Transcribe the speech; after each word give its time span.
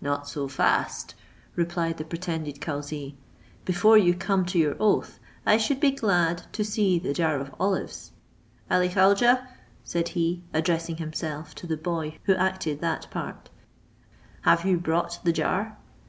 "Not 0.00 0.26
so 0.28 0.48
fast," 0.48 1.14
replied 1.54 1.98
the 1.98 2.04
pretended 2.04 2.60
cauzee; 2.60 3.14
"before 3.64 3.96
you 3.96 4.14
come 4.14 4.44
to 4.46 4.58
your 4.58 4.74
oath, 4.80 5.20
I 5.46 5.58
should 5.58 5.78
be 5.78 5.92
glad 5.92 6.42
to 6.54 6.64
see 6.64 6.98
the 6.98 7.12
jar 7.12 7.38
of 7.38 7.54
olives. 7.60 8.10
Ali 8.68 8.88
Khaujeh," 8.88 9.46
said 9.84 10.08
he, 10.08 10.42
addressing 10.52 10.96
himself 10.96 11.54
to 11.54 11.68
the 11.68 11.76
boy 11.76 12.18
who 12.24 12.34
acted 12.34 12.80
that 12.80 13.08
part, 13.12 13.48
"have 14.42 14.64
you 14.64 14.76
brought 14.76 15.20
the 15.22 15.30
jar?" 15.32 15.78